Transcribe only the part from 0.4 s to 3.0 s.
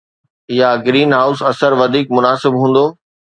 يا greenhouse اثر وڌيڪ مناسب هوندو